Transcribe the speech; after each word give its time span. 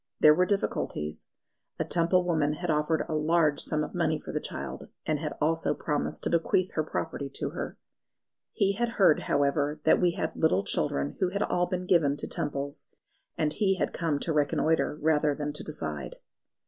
There 0.19 0.33
were 0.33 0.47
difficulties. 0.47 1.27
A 1.77 1.85
Temple 1.85 2.23
woman 2.23 2.53
had 2.53 2.71
offered 2.71 3.05
a 3.07 3.13
large 3.13 3.59
sum 3.61 3.81
for 4.19 4.31
the 4.31 4.39
child, 4.39 4.87
and 5.05 5.19
had 5.19 5.33
also 5.39 5.75
promised 5.75 6.23
to 6.23 6.31
bequeath 6.31 6.71
her 6.71 6.83
property 6.83 7.29
to 7.35 7.51
her. 7.51 7.77
He 8.51 8.71
had 8.71 8.93
heard, 8.97 9.19
however, 9.19 9.79
that 9.83 10.01
we 10.01 10.13
had 10.13 10.35
little 10.35 10.63
children 10.63 11.17
who 11.19 11.29
had 11.29 11.43
all 11.43 11.67
but 11.67 11.77
been 11.81 11.85
given 11.85 12.17
to 12.17 12.27
Temples, 12.27 12.87
and 13.37 13.53
he 13.53 13.75
had 13.75 13.93
come 13.93 14.17
to 14.21 14.33
reconnoitre 14.33 14.95
rather 14.99 15.35
than 15.35 15.53
to 15.53 15.63
decide. 15.63 16.15